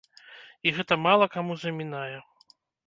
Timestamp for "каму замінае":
1.37-2.17